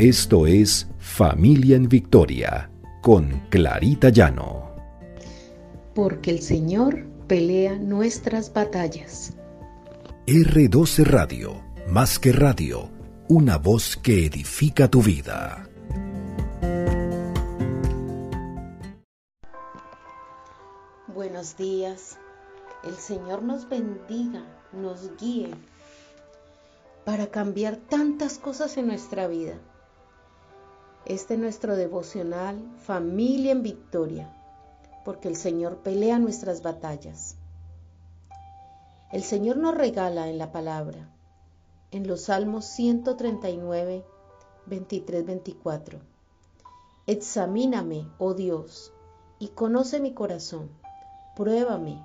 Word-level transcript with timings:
Esto 0.00 0.46
es 0.46 0.88
Familia 0.98 1.76
en 1.76 1.86
Victoria 1.86 2.70
con 3.02 3.42
Clarita 3.50 4.08
Llano. 4.08 4.74
Porque 5.94 6.30
el 6.30 6.40
Señor 6.40 7.04
pelea 7.26 7.76
nuestras 7.76 8.50
batallas. 8.50 9.34
R12 10.26 11.04
Radio, 11.04 11.62
más 11.86 12.18
que 12.18 12.32
radio, 12.32 12.88
una 13.28 13.58
voz 13.58 13.98
que 13.98 14.24
edifica 14.24 14.88
tu 14.88 15.02
vida. 15.02 15.68
Buenos 21.08 21.58
días. 21.58 22.16
El 22.84 22.94
Señor 22.94 23.42
nos 23.42 23.68
bendiga, 23.68 24.46
nos 24.72 25.14
guíe 25.20 25.50
para 27.04 27.26
cambiar 27.26 27.76
tantas 27.76 28.38
cosas 28.38 28.78
en 28.78 28.86
nuestra 28.86 29.28
vida. 29.28 29.58
Este 31.06 31.34
es 31.34 31.40
nuestro 31.40 31.76
devocional 31.76 32.62
Familia 32.76 33.52
en 33.52 33.62
Victoria, 33.62 34.36
porque 35.04 35.28
el 35.28 35.36
Señor 35.36 35.78
pelea 35.78 36.18
nuestras 36.18 36.62
batallas. 36.62 37.36
El 39.10 39.22
Señor 39.22 39.56
nos 39.56 39.74
regala 39.74 40.28
en 40.28 40.36
la 40.36 40.52
palabra, 40.52 41.08
en 41.90 42.06
los 42.06 42.24
Salmos 42.24 42.66
139, 42.66 44.04
23, 44.66 45.24
24. 45.24 46.00
Examíname, 47.06 48.06
oh 48.18 48.34
Dios, 48.34 48.92
y 49.38 49.48
conoce 49.48 50.00
mi 50.00 50.12
corazón, 50.12 50.70
pruébame 51.34 52.04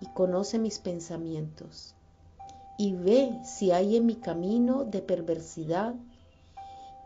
y 0.00 0.06
conoce 0.14 0.60
mis 0.60 0.78
pensamientos, 0.78 1.96
y 2.78 2.94
ve 2.94 3.36
si 3.44 3.72
hay 3.72 3.96
en 3.96 4.06
mi 4.06 4.14
camino 4.14 4.84
de 4.84 5.02
perversidad 5.02 5.96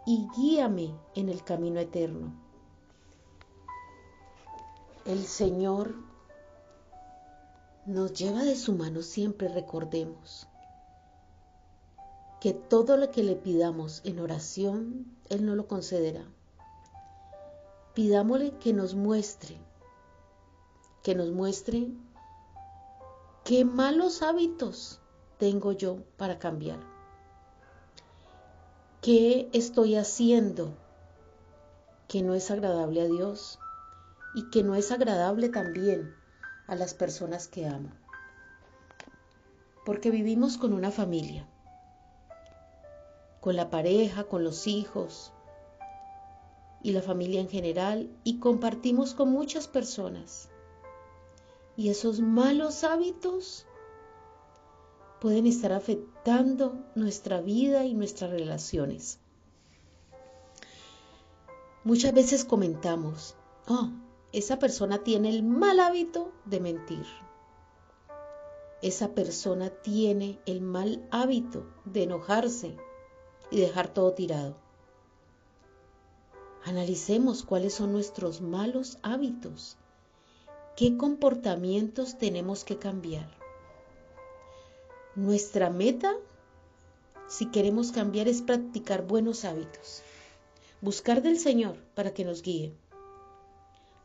y 0.06 0.29
guíame 0.37 0.95
en 1.14 1.28
el 1.28 1.42
camino 1.45 1.81
eterno. 1.81 2.33
El 5.05 5.25
Señor 5.25 5.94
nos 7.86 8.12
lleva 8.12 8.44
de 8.44 8.56
su 8.56 8.75
mano 8.75 9.03
siempre, 9.03 9.48
recordemos 9.48 10.47
que 12.41 12.53
todo 12.53 12.97
lo 12.97 13.11
que 13.11 13.22
le 13.22 13.36
pidamos 13.36 14.00
en 14.05 14.19
oración, 14.19 15.06
Él 15.28 15.47
no 15.47 15.55
lo 15.55 15.69
concederá. 15.69 16.25
Pidámosle 17.94 18.59
que 18.59 18.72
nos 18.72 18.97
muestre, 18.97 19.56
que 21.05 21.14
nos 21.14 21.31
muestre 21.31 21.89
qué 23.44 23.64
malos 23.64 24.22
hábitos 24.22 25.00
tengo 25.39 25.70
yo 25.70 25.98
para 26.16 26.39
cambiar. 26.39 26.91
¿Qué 29.03 29.50
estoy 29.53 29.97
haciendo 29.97 30.77
que 32.06 32.22
no 32.22 32.34
es 32.34 32.53
agradable 32.53 33.00
a 33.00 33.06
Dios 33.06 33.59
y 34.33 34.48
que 34.50 34.62
no 34.62 34.77
es 34.77 34.92
agradable 34.92 35.48
también 35.48 36.14
a 36.69 36.77
las 36.77 36.94
personas 36.94 37.48
que 37.48 37.67
amo? 37.67 37.91
Porque 39.84 40.12
vivimos 40.12 40.56
con 40.56 40.72
una 40.72 40.92
familia, 40.92 41.48
con 43.41 43.56
la 43.56 43.70
pareja, 43.70 44.22
con 44.22 44.44
los 44.44 44.69
hijos 44.69 45.33
y 46.81 46.92
la 46.92 47.03
familia 47.03 47.41
en 47.41 47.48
general 47.48 48.09
y 48.22 48.39
compartimos 48.39 49.14
con 49.14 49.31
muchas 49.31 49.66
personas. 49.66 50.48
Y 51.77 51.89
esos 51.89 52.20
malos 52.20 52.84
hábitos 52.84 53.66
pueden 55.23 55.47
estar 55.47 55.73
afectando 55.73 56.84
nuestra 56.97 57.41
vida 57.41 57.84
y 57.84 57.95
nuestras 57.95 58.33
relaciones. 58.33 59.20
Muchas 61.84 62.12
veces 62.12 62.45
comentamos, 62.45 63.37
oh, 63.69 63.91
esa 64.33 64.59
persona 64.59 65.05
tiene 65.05 65.28
el 65.28 65.44
mal 65.44 65.78
hábito 65.78 66.32
de 66.44 66.59
mentir. 66.59 67.06
Esa 68.82 69.15
persona 69.15 69.71
tiene 69.71 70.41
el 70.44 70.61
mal 70.61 71.06
hábito 71.12 71.72
de 71.84 72.03
enojarse 72.03 72.77
y 73.53 73.61
dejar 73.61 73.94
todo 73.94 74.15
tirado. 74.15 74.56
Analicemos 76.65 77.44
cuáles 77.44 77.75
son 77.75 77.93
nuestros 77.93 78.41
malos 78.41 78.99
hábitos. 79.05 79.77
¿Qué 80.75 80.97
comportamientos 80.97 82.19
tenemos 82.19 82.65
que 82.65 82.78
cambiar? 82.78 83.41
Nuestra 85.15 85.69
meta, 85.69 86.17
si 87.28 87.50
queremos 87.50 87.93
cambiar, 87.93 88.28
es 88.28 88.41
practicar 88.41 89.06
buenos 89.06 89.45
hábitos. 89.45 90.03
Buscar 90.81 91.21
del 91.21 91.39
Señor 91.39 91.77
para 91.95 92.15
que 92.15 92.25
nos 92.25 92.43
guíe. 92.43 92.75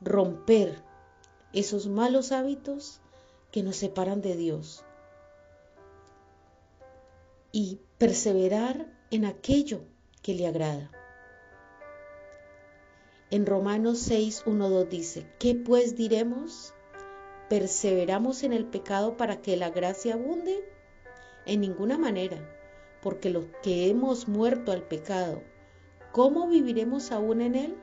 Romper 0.02 0.84
esos 1.54 1.88
malos 1.88 2.34
hábitos 2.34 3.00
que 3.52 3.64
nos 3.64 3.78
separan 3.78 4.22
de 4.22 4.36
Dios. 4.36 4.84
Y 7.54 7.80
perseverar 7.98 8.86
en 9.10 9.24
aquello 9.24 9.82
que 10.22 10.36
le 10.36 10.46
agrada. 10.46 10.92
En 13.32 13.46
Romanos 13.46 14.00
6, 14.00 14.44
1, 14.46 14.70
2 14.70 14.90
dice, 14.90 15.26
¿qué 15.40 15.56
pues 15.56 15.96
diremos? 15.96 16.74
¿Perseveramos 17.50 18.44
en 18.44 18.52
el 18.52 18.66
pecado 18.66 19.16
para 19.16 19.42
que 19.42 19.56
la 19.56 19.70
gracia 19.70 20.16
abunde? 20.16 20.77
En 21.48 21.62
ninguna 21.62 21.98
manera, 21.98 22.38
porque 23.02 23.30
los 23.30 23.46
que 23.64 23.90
hemos 23.90 24.28
muerto 24.28 24.74
al 24.74 24.84
pecado, 24.84 25.42
¿cómo 26.12 26.50
viviremos 26.50 27.14
aún 27.14 27.40
en 27.40 27.56
él? 27.56 27.78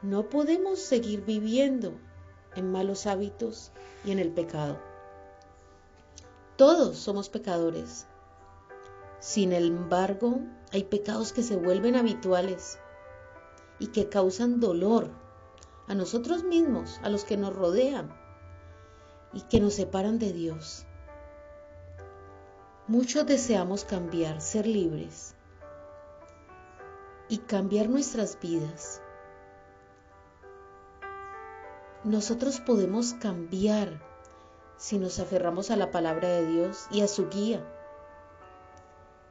No 0.00 0.28
podemos 0.28 0.78
seguir 0.78 1.24
viviendo 1.24 1.94
en 2.54 2.70
malos 2.70 3.08
hábitos 3.08 3.72
y 4.04 4.12
en 4.12 4.20
el 4.20 4.30
pecado. 4.30 4.78
Todos 6.56 6.98
somos 6.98 7.28
pecadores. 7.28 8.06
Sin 9.18 9.52
embargo, 9.52 10.38
hay 10.72 10.84
pecados 10.84 11.32
que 11.32 11.42
se 11.42 11.56
vuelven 11.56 11.96
habituales 11.96 12.78
y 13.80 13.88
que 13.88 14.08
causan 14.08 14.60
dolor 14.60 15.10
a 15.88 15.94
nosotros 15.96 16.44
mismos, 16.44 17.00
a 17.02 17.08
los 17.08 17.24
que 17.24 17.36
nos 17.36 17.56
rodean 17.56 18.08
y 19.32 19.40
que 19.40 19.58
nos 19.58 19.74
separan 19.74 20.20
de 20.20 20.32
Dios. 20.32 20.86
Muchos 22.88 23.26
deseamos 23.26 23.84
cambiar, 23.84 24.40
ser 24.40 24.64
libres 24.64 25.34
y 27.28 27.38
cambiar 27.38 27.88
nuestras 27.88 28.38
vidas. 28.40 29.02
Nosotros 32.04 32.60
podemos 32.60 33.14
cambiar 33.14 34.00
si 34.76 34.98
nos 34.98 35.18
aferramos 35.18 35.72
a 35.72 35.76
la 35.76 35.90
palabra 35.90 36.28
de 36.28 36.46
Dios 36.46 36.86
y 36.92 37.00
a 37.00 37.08
su 37.08 37.28
guía. 37.28 37.60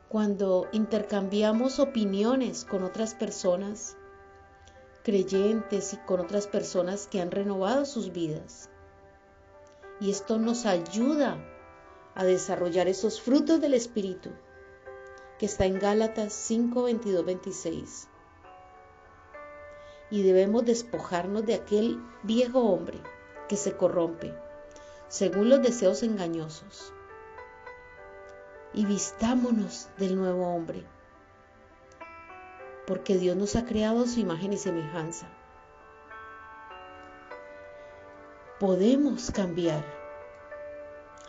Cuando 0.10 0.68
intercambiamos 0.74 1.80
opiniones 1.80 2.66
con 2.66 2.84
otras 2.84 3.16
personas, 3.16 3.96
creyentes 5.02 5.94
y 5.94 5.98
con 6.00 6.20
otras 6.20 6.48
personas 6.48 7.08
que 7.08 7.22
han 7.22 7.32
renovado 7.32 7.86
sus 7.86 8.12
vidas. 8.12 8.70
Y 10.02 10.12
esto 10.12 10.40
nos 10.40 10.66
ayuda 10.66 11.38
a 12.16 12.24
desarrollar 12.24 12.88
esos 12.88 13.22
frutos 13.22 13.60
del 13.62 13.74
Espíritu, 13.74 14.32
que 15.38 15.46
está 15.46 15.66
en 15.66 15.80
Gálatas 15.80 16.34
5, 16.34 16.84
22, 16.84 17.26
26. 17.26 18.08
Y 20.10 20.24
debemos 20.24 20.66
despojarnos 20.66 21.46
de 21.46 21.56
aquel 21.56 22.02
viejo 22.24 22.62
hombre 22.62 23.00
que 23.50 23.58
se 23.58 23.76
corrompe 23.76 24.34
según 25.08 25.50
los 25.50 25.62
deseos 25.62 26.04
engañosos. 26.04 26.94
Y 28.74 28.86
vistámonos 28.86 29.90
del 29.98 30.16
nuevo 30.16 30.48
hombre, 30.48 30.84
porque 32.88 33.18
Dios 33.18 33.38
nos 33.38 33.56
ha 33.56 33.66
creado 33.66 34.06
su 34.06 34.20
imagen 34.20 34.52
y 34.54 34.58
semejanza. 34.58 35.30
Podemos 38.60 39.32
cambiar 39.32 40.05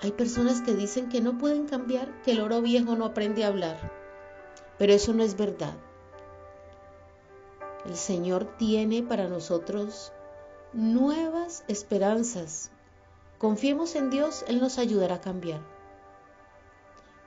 hay 0.03 0.13
personas 0.13 0.61
que 0.61 0.75
dicen 0.75 1.09
que 1.09 1.21
no 1.21 1.39
pueden 1.39 1.67
cambiar, 1.67 2.23
que 2.23 2.33
el 2.33 2.41
oro 2.41 2.61
viejo 2.61 2.97
no 2.97 3.07
aprende 3.07 3.45
a 3.45 3.49
hablar, 3.49 3.93
pero 4.79 4.93
eso 4.93 5.15
no 5.15 5.23
es 5.23 5.37
verdad. 5.37 5.75
El 7.87 7.97
Señor 7.97 8.57
tiene 8.59 9.03
para 9.03 9.29
nosotros 9.29 10.13
nuevas 10.73 11.65
esperanzas. 11.69 12.71
Confiemos 13.39 13.95
en 13.95 14.11
Dios, 14.11 14.45
Él 14.49 14.61
nos 14.61 14.79
ayudará 14.79 15.17
a 15.17 15.21
cambiar. 15.21 15.61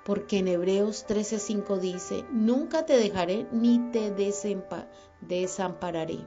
Porque 0.06 0.40
en 0.40 0.48
Hebreos 0.48 1.06
13:5 1.08 1.80
dice, 1.80 2.26
nunca 2.32 2.86
te 2.86 2.98
dejaré 2.98 3.48
ni 3.52 3.80
te 3.92 4.12
desampararé. 5.22 6.20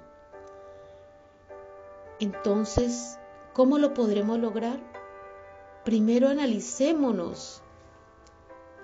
Entonces, 2.21 3.19
¿cómo 3.53 3.79
lo 3.79 3.94
podremos 3.94 4.39
lograr? 4.39 4.81
Primero 5.84 6.29
analicémonos 6.29 7.62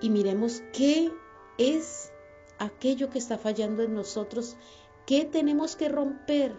y 0.01 0.09
miremos 0.09 0.61
qué 0.73 1.11
es 1.57 2.11
aquello 2.57 3.09
que 3.09 3.19
está 3.19 3.37
fallando 3.37 3.83
en 3.83 3.93
nosotros, 3.93 4.57
qué 5.05 5.25
tenemos 5.25 5.75
que 5.75 5.89
romper 5.89 6.57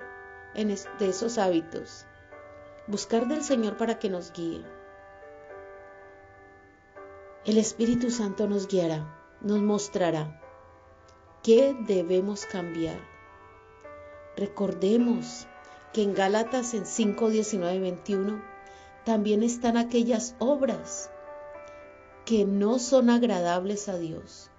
en 0.55 0.69
de 0.69 1.09
esos 1.09 1.39
hábitos. 1.39 2.07
Buscar 2.87 3.29
del 3.29 3.45
Señor 3.45 3.77
para 3.77 3.99
que 3.99 4.11
nos 4.11 4.33
guíe. 4.33 4.65
El 7.45 7.57
Espíritu 7.57 8.11
Santo 8.11 8.47
nos 8.49 8.69
guiará, 8.69 9.39
nos 9.41 9.61
mostrará 9.61 10.41
qué 11.43 11.75
debemos 11.87 12.45
cambiar. 12.47 12.99
Recordemos 14.37 15.47
que 15.93 16.03
en 16.03 16.15
Gálatas 16.15 16.75
en 16.75 16.87
5, 16.87 17.31
19 17.31 17.75
y 17.75 17.81
21 17.81 18.50
también 19.05 19.43
están 19.43 19.77
aquellas 19.77 20.35
obras 20.39 21.11
que 22.25 22.45
no 22.45 22.79
son 22.79 23.11
agradables 23.11 23.89
a 23.89 23.99
Dios, 23.99 24.51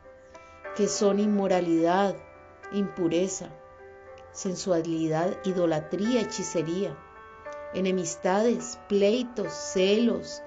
que 0.76 0.88
son 0.88 1.20
inmoralidad, 1.20 2.16
impureza, 2.72 3.50
sensualidad, 4.32 5.38
idolatría, 5.46 6.22
hechicería, 6.22 6.98
enemistades, 7.74 8.80
pleitos, 8.88 9.54
celos, 9.54 10.42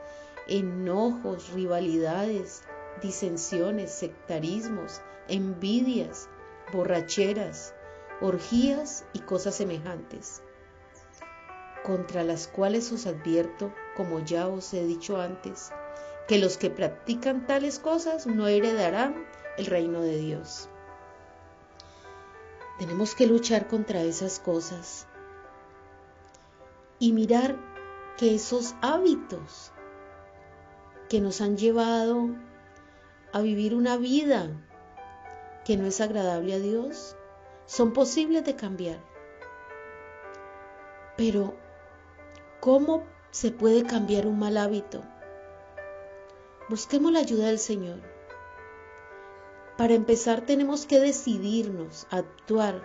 enojos, 0.46 1.50
rivalidades, 1.52 2.62
disensiones, 3.02 3.91
sectarismos, 3.93 5.00
envidias, 5.29 6.29
borracheras, 6.73 7.75
orgías 8.20 9.05
y 9.12 9.20
cosas 9.20 9.55
semejantes, 9.55 10.43
contra 11.85 12.25
las 12.25 12.49
cuales 12.49 12.91
os 12.93 13.06
advierto, 13.06 13.73
como 13.96 14.20
ya 14.20 14.49
os 14.49 14.73
he 14.75 14.85
dicho 14.85 15.20
antes, 15.20 15.73
que 16.29 16.38
los 16.38 16.56
que 16.56 16.70
practican 16.70 17.46
tales 17.46 17.79
cosas 17.79 18.26
no 18.26 18.46
heredarán 18.46 19.26
el 19.56 19.67
reino 19.67 20.00
de 20.00 20.17
Dios. 20.17 20.69
Tenemos 22.79 23.14
que 23.14 23.26
luchar 23.26 23.69
contra 23.69 24.02
esas 24.02 24.41
cosas 24.41 25.06
y 26.99 27.12
mirar 27.12 27.56
que 28.17 28.35
esos 28.35 28.75
hábitos 28.81 29.73
que 31.08 31.20
nos 31.20 31.41
han 31.41 31.56
llevado 31.56 32.31
a 33.32 33.41
vivir 33.41 33.75
una 33.75 33.96
vida 33.96 34.50
que 35.64 35.76
no 35.76 35.87
es 35.87 36.00
agradable 36.00 36.55
a 36.55 36.58
Dios 36.58 37.17
son 37.67 37.93
posibles 37.93 38.44
de 38.44 38.56
cambiar. 38.56 38.99
Pero, 41.17 41.55
¿cómo 42.61 43.05
se 43.34 43.50
puede 43.50 43.82
cambiar 43.82 44.28
un 44.28 44.38
mal 44.38 44.56
hábito? 44.56 45.02
Busquemos 46.69 47.10
la 47.10 47.19
ayuda 47.19 47.46
del 47.48 47.58
Señor. 47.58 47.98
Para 49.76 49.94
empezar 49.94 50.42
tenemos 50.42 50.86
que 50.86 51.00
decidirnos, 51.00 52.06
actuar, 52.12 52.81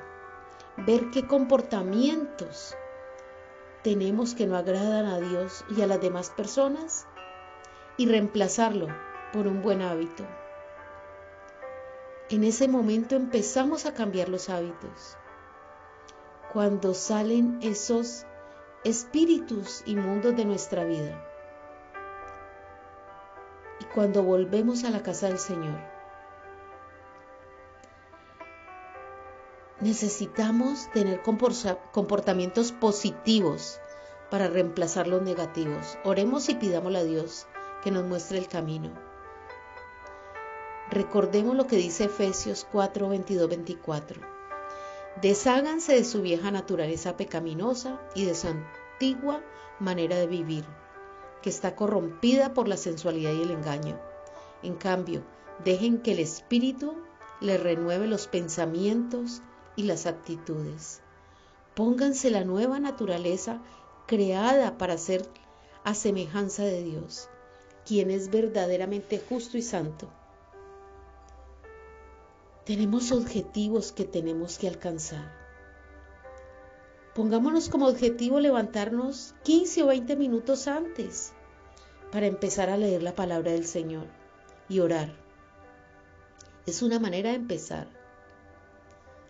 ver 0.88 1.12
qué 1.12 1.28
comportamientos 1.28 2.75
tenemos 3.84 4.34
que 4.34 4.48
no 4.48 4.57
agradan 4.57 5.06
a 5.06 5.19
Dios 5.19 5.63
y 5.78 5.84
a 5.84 5.88
las 5.88 6.01
demás 6.01 6.31
personas 6.31 7.06
y 7.98 8.07
reemplazarlo 8.07 8.88
por 9.31 9.46
un 9.46 9.62
buen 9.62 9.84
hábito. 9.84 10.25
En 12.31 12.44
ese 12.44 12.68
momento 12.68 13.16
empezamos 13.16 13.86
a 13.86 13.94
cambiar 13.94 14.30
los 14.30 14.50
hábitos. 14.50 15.16
Cuando 16.51 16.96
salen 16.96 17.60
esos 17.62 18.25
espíritus 18.84 19.84
inmundos 19.86 20.36
de 20.38 20.46
nuestra 20.46 20.86
vida. 20.86 21.22
Y 23.81 23.86
cuando 23.86 24.24
volvemos 24.24 24.86
a 24.86 24.90
la 24.90 25.04
casa 25.04 25.28
del 25.28 25.40
Señor. 25.40 25.80
Necesitamos 29.81 30.90
tener 30.92 31.22
comportamientos 31.22 32.72
positivos 32.72 33.80
para 34.30 34.48
reemplazar 34.48 35.08
los 35.08 35.22
negativos. 35.22 35.98
Oremos 36.04 36.50
y 36.50 36.56
pidámosle 36.56 37.00
a 37.00 37.04
Dios 37.04 37.48
que 37.84 37.92
nos 37.92 38.04
muestre 38.06 38.38
el 38.38 38.48
camino. 38.48 38.92
Recordemos 40.90 41.56
lo 41.56 41.68
que 41.68 41.78
dice 41.78 42.06
Efesios 42.06 42.66
4, 42.72 43.10
22, 43.10 43.50
24. 43.50 44.38
Desháganse 45.21 45.95
de 45.95 46.06
su 46.06 46.21
vieja 46.21 46.50
naturaleza 46.50 47.18
pecaminosa 47.18 48.00
y 48.16 48.24
de 48.24 48.36
su 48.36 48.48
antigua 48.48 49.44
manera 49.77 50.16
de 50.16 50.27
vivir, 50.27 50.63
que 51.42 51.50
está 51.50 51.75
corrompida 51.75 52.54
por 52.54 52.69
la 52.69 52.77
sensualidad 52.77 53.33
y 53.33 53.42
el 53.42 53.51
engaño. 53.51 54.00
En 54.63 54.75
cambio, 54.75 55.24
dejen 55.66 56.01
que 56.01 56.13
el 56.13 56.19
Espíritu 56.19 56.95
les 57.42 57.62
renueve 57.62 58.07
los 58.07 58.27
pensamientos 58.27 59.42
y 59.75 59.83
las 59.83 60.06
actitudes. 60.06 61.01
Pónganse 61.75 62.30
la 62.30 62.45
nueva 62.45 62.80
naturaleza 62.80 63.62
creada 64.07 64.77
para 64.77 64.98
ser 64.98 65.25
a 65.83 65.95
semejanza 65.95 66.63
de 66.63 66.81
Dios, 66.83 67.27
quien 67.86 68.10
es 68.10 68.30
verdaderamente 68.30 69.22
justo 69.27 69.57
y 69.57 69.63
santo. 69.63 70.10
Tenemos 72.69 73.12
objetivos 73.12 73.92
que 73.92 74.06
tenemos 74.06 74.60
que 74.60 74.68
alcanzar. 74.68 75.33
Pongámonos 77.16 77.68
como 77.68 77.88
objetivo 77.88 78.39
levantarnos 78.39 79.33
15 79.44 79.81
o 79.81 79.88
20 79.88 80.16
minutos 80.16 80.68
antes 80.68 81.33
para 82.12 82.27
empezar 82.27 82.69
a 82.69 82.77
leer 82.77 83.01
la 83.01 83.16
palabra 83.16 83.54
del 83.54 83.66
Señor 83.66 84.06
y 84.69 84.81
orar. 84.81 85.12
Es 86.68 86.83
una 86.83 87.00
manera 87.00 87.31
de 87.31 87.38
empezar. 87.38 87.88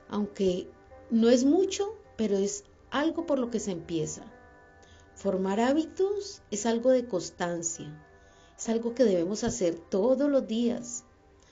Aunque 0.10 0.68
no 1.10 1.30
es 1.30 1.46
mucho, 1.46 1.96
pero 2.18 2.36
es 2.36 2.66
algo 2.92 3.26
por 3.26 3.40
lo 3.40 3.50
que 3.50 3.62
se 3.62 3.72
empieza. 3.72 4.24
Formar 5.16 5.62
hábitos 5.62 6.42
es 6.52 6.66
algo 6.66 6.90
de 6.90 7.08
constancia, 7.08 8.06
es 8.58 8.68
algo 8.68 8.94
que 8.94 9.06
debemos 9.06 9.46
hacer 9.46 9.76
todos 9.76 10.30
los 10.30 10.46
días, 10.46 11.06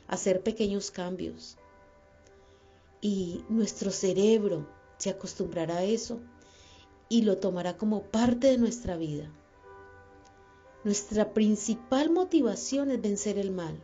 hacer 0.10 0.44
pequeños 0.44 0.92
cambios 0.92 1.58
y 3.02 3.44
nuestro 3.50 3.92
cerebro 3.92 4.68
se 4.98 5.10
acostumbrará 5.10 5.78
a 5.78 5.84
eso 5.84 6.20
y 7.10 7.22
lo 7.22 7.38
tomará 7.38 7.78
como 7.78 8.04
parte 8.04 8.48
de 8.48 8.58
nuestra 8.58 8.98
vida. 8.98 9.32
Nuestra 10.84 11.34
principal 11.34 12.10
motivación 12.10 12.92
es 12.92 13.02
vencer 13.02 13.38
el 13.38 13.52
mal, 13.52 13.80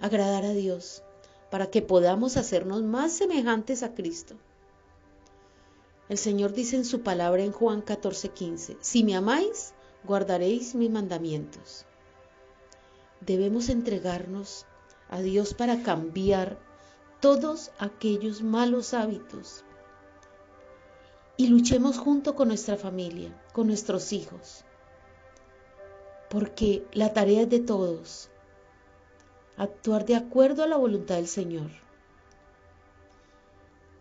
agradar 0.00 0.44
a 0.44 0.52
Dios, 0.52 1.02
para 1.50 1.70
que 1.70 1.82
podamos 1.82 2.36
hacernos 2.36 2.82
más 2.82 3.12
semejantes 3.12 3.82
a 3.82 3.94
Cristo. 3.94 4.36
El 6.08 6.18
Señor 6.18 6.52
dice 6.52 6.76
en 6.76 6.84
su 6.84 7.02
palabra 7.02 7.42
en 7.42 7.52
Juan 7.52 7.82
14:15, 7.82 8.76
si 8.80 9.04
me 9.04 9.16
amáis, 9.16 9.74
guardaréis 10.04 10.74
mis 10.74 10.90
mandamientos. 10.90 11.84
Debemos 13.20 13.68
entregarnos 13.68 14.66
a 15.08 15.20
Dios 15.20 15.54
para 15.54 15.82
cambiar 15.82 16.58
todos 17.26 17.72
aquellos 17.80 18.40
malos 18.40 18.94
hábitos 18.94 19.64
y 21.36 21.48
luchemos 21.48 21.98
junto 21.98 22.36
con 22.36 22.46
nuestra 22.46 22.76
familia, 22.76 23.36
con 23.52 23.66
nuestros 23.66 24.12
hijos, 24.12 24.64
porque 26.30 26.86
la 26.92 27.12
tarea 27.12 27.42
es 27.42 27.50
de 27.50 27.58
todos, 27.58 28.30
actuar 29.56 30.06
de 30.06 30.14
acuerdo 30.14 30.62
a 30.62 30.68
la 30.68 30.76
voluntad 30.76 31.16
del 31.16 31.26
Señor 31.26 31.72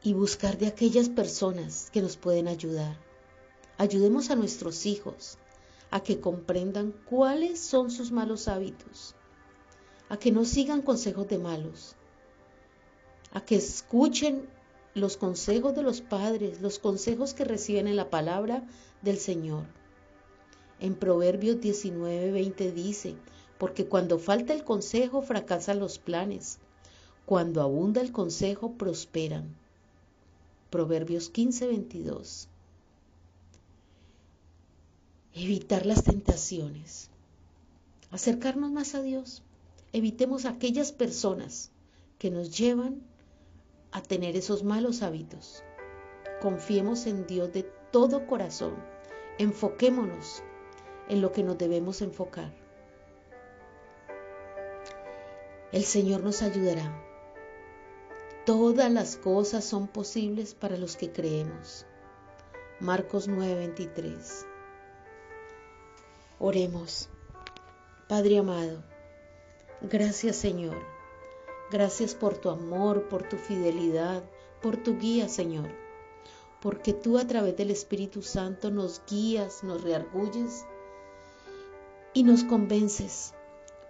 y 0.04 0.14
buscar 0.14 0.60
de 0.60 0.68
aquellas 0.68 1.10
personas 1.10 1.90
que 1.90 2.04
nos 2.04 2.18
pueden 2.18 2.48
ayudar. 2.48 2.96
Ayudemos 3.80 4.30
a 4.30 4.36
nuestros 4.36 4.86
hijos 4.86 5.40
a 5.90 6.02
que 6.02 6.20
comprendan 6.20 6.94
cuáles 7.10 7.60
son 7.60 7.90
sus 7.90 8.12
malos 8.12 8.48
hábitos, 8.48 9.16
a 10.10 10.18
que 10.18 10.32
no 10.32 10.46
sigan 10.46 10.84
consejos 10.84 11.28
de 11.28 11.40
malos, 11.40 11.96
a 13.36 13.42
que 13.42 13.58
escuchen 13.58 14.48
los 14.94 15.18
consejos 15.18 15.76
de 15.76 15.84
los 15.84 16.00
padres, 16.00 16.62
los 16.62 16.80
consejos 16.80 17.34
que 17.34 17.44
reciben 17.44 17.86
en 17.90 17.98
la 17.98 18.10
palabra 18.10 18.64
del 19.02 19.18
Señor. 19.18 19.66
En 20.80 20.96
Proverbios 20.96 21.58
19:20 21.58 22.72
dice, 22.72 23.16
porque 23.58 23.88
cuando 23.88 24.20
falta 24.20 24.54
el 24.54 24.64
consejo 24.64 25.22
fracasan 25.22 25.80
los 25.80 26.00
planes, 26.00 26.60
cuando 27.26 27.62
abunda 27.62 28.00
el 28.00 28.14
consejo 28.14 28.72
prosperan. 28.72 29.54
Proverbios 30.70 31.30
15:22. 31.30 32.48
Evitar 35.34 35.86
las 35.86 36.06
tentaciones. 36.06 37.10
Acercarnos 38.12 38.72
más 38.72 38.96
a 38.96 39.02
Dios. 39.02 39.44
Evitemos 39.92 40.46
aquellas 40.46 40.94
personas 40.94 41.70
que 42.18 42.32
nos 42.32 42.58
llevan 42.58 43.02
a 43.96 44.02
tener 44.02 44.36
esos 44.36 44.64
malos 44.64 45.02
hábitos. 45.02 45.64
Confiemos 46.42 47.06
en 47.08 47.26
Dios 47.26 47.54
de 47.54 47.64
todo 47.92 48.28
corazón. 48.28 48.76
Enfoquémonos 49.38 50.44
en 51.08 51.22
lo 51.22 51.32
que 51.32 51.44
nos 51.44 51.58
debemos 51.58 52.02
enfocar. 52.02 52.52
El 55.72 55.84
Señor 55.84 56.22
nos 56.22 56.42
ayudará 56.42 57.06
todas 58.46 58.92
las 58.92 59.18
cosas 59.18 59.66
son 59.66 59.88
posibles 59.88 60.54
para 60.54 60.78
los 60.78 60.96
que 60.96 61.12
creemos. 61.12 61.86
Marcos 62.80 63.28
9:23. 63.28 64.46
Oremos. 66.38 67.10
Padre 68.08 68.38
amado, 68.38 68.84
gracias 69.82 70.36
Señor. 70.36 70.95
Gracias 71.72 72.14
por 72.14 72.38
tu 72.38 72.50
amor, 72.50 73.08
por 73.10 73.28
tu 73.28 73.38
fidelidad, 73.38 74.24
por 74.62 74.78
tu 74.78 74.98
guía, 74.98 75.28
Señor. 75.28 75.70
Porque 76.62 76.94
tú 76.94 77.18
a 77.18 77.26
través 77.26 77.58
del 77.58 77.72
Espíritu 77.72 78.22
Santo 78.22 78.72
nos 78.72 79.02
guías, 79.10 79.64
nos 79.64 79.82
reargulles 79.82 80.66
y 82.14 82.24
nos 82.24 82.44
convences 82.44 83.34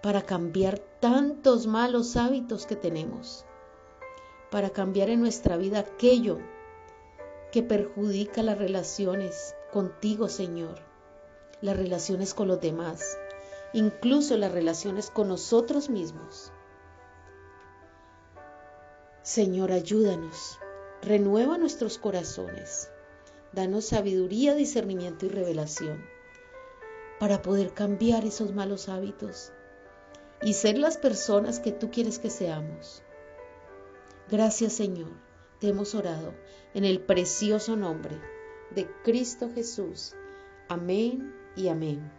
para 0.02 0.22
cambiar 0.22 0.80
tantos 1.00 1.68
malos 1.68 2.16
hábitos 2.16 2.66
que 2.66 2.76
tenemos, 2.76 3.46
para 4.52 4.70
cambiar 4.70 5.10
en 5.10 5.20
nuestra 5.20 5.58
vida 5.58 5.80
aquello 5.80 6.40
que 7.52 7.64
perjudica 7.64 8.44
las 8.44 8.58
relaciones 8.58 9.56
contigo, 9.72 10.30
Señor, 10.30 10.80
las 11.62 11.76
relaciones 11.76 12.34
con 12.34 12.48
los 12.48 12.62
demás, 12.62 13.18
incluso 13.74 14.38
las 14.38 14.52
relaciones 14.52 15.10
con 15.10 15.28
nosotros 15.28 15.90
mismos. 15.90 16.52
Señor, 19.26 19.72
ayúdanos, 19.72 20.60
renueva 21.02 21.58
nuestros 21.58 21.98
corazones, 21.98 22.92
danos 23.54 23.86
sabiduría, 23.86 24.54
discernimiento 24.54 25.26
y 25.26 25.30
revelación 25.30 26.06
para 27.20 27.42
poder 27.42 27.74
cambiar 27.74 28.24
esos 28.24 28.54
malos 28.54 28.88
hábitos 28.88 29.52
y 30.44 30.54
ser 30.54 30.78
las 30.78 30.98
personas 30.98 31.60
que 31.60 31.72
tú 31.72 31.90
quieres 31.90 32.20
que 32.20 32.30
seamos. 32.30 33.02
Gracias 34.30 34.74
Señor, 34.74 35.14
te 35.60 35.70
hemos 35.70 35.96
orado 35.96 36.36
en 36.76 36.86
el 36.86 37.02
precioso 37.02 37.76
nombre 37.76 38.22
de 38.76 38.88
Cristo 39.04 39.50
Jesús. 39.56 40.14
Amén 40.70 41.34
y 41.56 41.70
amén. 41.70 42.12